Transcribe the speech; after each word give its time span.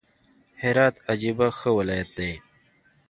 هرات 0.61 0.95
عجبه 1.09 1.47
ښه 1.57 1.69
ولايت 1.77 2.09
دئ! 2.17 2.33